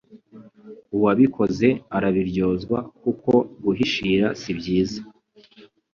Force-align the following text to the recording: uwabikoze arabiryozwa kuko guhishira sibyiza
uwabikoze 0.95 1.67
arabiryozwa 1.97 2.77
kuko 3.01 3.31
guhishira 3.63 4.27
sibyiza 4.41 5.01